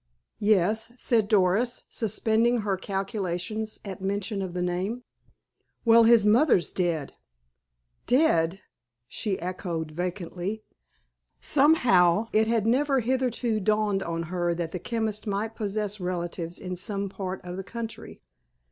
"Yes," 0.39 0.91
said 0.97 1.27
Doris, 1.27 1.83
suspending 1.91 2.61
her 2.61 2.75
calculations 2.75 3.79
at 3.85 4.01
mention 4.01 4.41
of 4.41 4.55
the 4.55 4.61
name. 4.63 5.03
"Well, 5.85 6.05
his 6.05 6.25
mother's 6.25 6.71
dead." 6.71 7.13
"Dead?" 8.07 8.61
she 9.07 9.39
echoed 9.39 9.91
vacantly. 9.91 10.63
Somehow, 11.39 12.29
it 12.33 12.47
had 12.47 12.65
never 12.65 13.01
hitherto 13.01 13.59
dawned 13.59 14.01
on 14.01 14.23
her 14.23 14.55
that 14.55 14.71
the 14.71 14.79
chemist 14.79 15.27
might 15.27 15.53
possess 15.55 15.99
relatives 15.99 16.57
in 16.57 16.75
some 16.75 17.07
part 17.07 17.39
of 17.43 17.55
the 17.55 17.63
country. 17.63 18.23